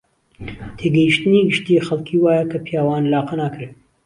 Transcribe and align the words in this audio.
تێگەیشتنی 0.77 1.45
گشتیی 1.49 1.85
خەڵکی 1.87 2.17
وایە 2.23 2.45
کە 2.51 2.57
پیاوان 2.65 3.03
لاقە 3.13 3.35
ناکرێن 3.41 3.73